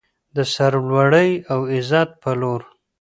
د 0.35 0.37
سرلوړۍ 0.53 1.31
او 1.51 1.59
عزت 1.73 2.09
په 2.21 2.31
لور. 2.41 2.61